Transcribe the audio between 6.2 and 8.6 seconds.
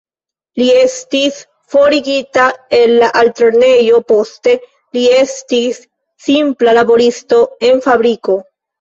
simpla laboristo en fabriko.